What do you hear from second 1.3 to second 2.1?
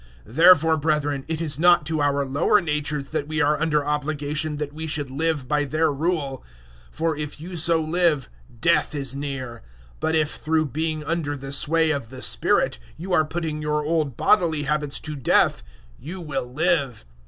is not to